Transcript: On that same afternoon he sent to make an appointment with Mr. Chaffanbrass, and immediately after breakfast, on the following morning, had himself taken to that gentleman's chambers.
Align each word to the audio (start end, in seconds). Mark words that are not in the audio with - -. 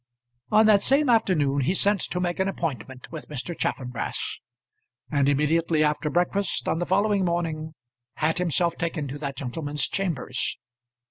On 0.49 0.65
that 0.65 0.81
same 0.81 1.09
afternoon 1.11 1.59
he 1.59 1.75
sent 1.75 2.01
to 2.01 2.19
make 2.19 2.39
an 2.39 2.47
appointment 2.47 3.11
with 3.11 3.29
Mr. 3.29 3.55
Chaffanbrass, 3.55 4.39
and 5.11 5.29
immediately 5.29 5.83
after 5.83 6.09
breakfast, 6.09 6.67
on 6.67 6.79
the 6.79 6.87
following 6.87 7.23
morning, 7.23 7.75
had 8.15 8.39
himself 8.39 8.77
taken 8.77 9.07
to 9.09 9.19
that 9.19 9.37
gentleman's 9.37 9.87
chambers. 9.87 10.57